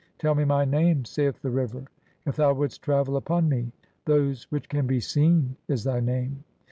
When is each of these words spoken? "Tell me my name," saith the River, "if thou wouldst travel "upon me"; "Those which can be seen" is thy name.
"Tell 0.17 0.33
me 0.33 0.45
my 0.45 0.65
name," 0.65 1.05
saith 1.05 1.43
the 1.43 1.51
River, 1.51 1.83
"if 2.25 2.35
thou 2.35 2.55
wouldst 2.55 2.81
travel 2.81 3.15
"upon 3.17 3.47
me"; 3.47 3.71
"Those 4.05 4.45
which 4.49 4.67
can 4.67 4.87
be 4.87 4.99
seen" 4.99 5.55
is 5.67 5.83
thy 5.83 5.99
name. 5.99 6.43